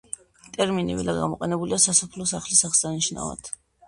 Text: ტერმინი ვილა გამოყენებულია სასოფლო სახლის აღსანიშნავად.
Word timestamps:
ტერმინი 0.53 0.95
ვილა 0.99 1.13
გამოყენებულია 1.17 1.79
სასოფლო 1.83 2.27
სახლის 2.31 2.63
აღსანიშნავად. 2.71 3.53